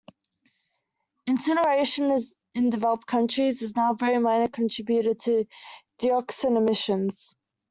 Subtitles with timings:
[1.27, 2.17] Incineration
[2.55, 5.45] in developed countries is now a very minor contributor to
[5.99, 7.35] dioxin emissions.